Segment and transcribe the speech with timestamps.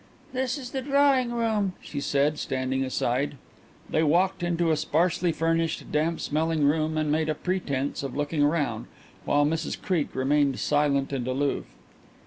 [0.33, 3.37] "This is the drawing room," she said, standing aside.
[3.87, 8.43] They walked into a sparsely furnished, damp smelling room and made a pretence of looking
[8.43, 8.87] round,
[9.25, 11.67] while Mrs Creake remained silent and aloof.